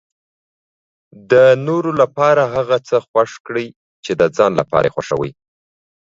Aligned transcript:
د 1.31 1.33
نورو 1.67 1.91
لپاره 2.01 2.43
هغه 2.55 2.77
څه 2.87 2.97
خوښ 3.07 3.31
کړئ 3.45 3.67
چې 4.05 4.11
د 4.19 4.21
ځان 4.37 4.51
لپاره 4.59 4.85
یې 4.87 4.93
خوښوي. 4.95 5.31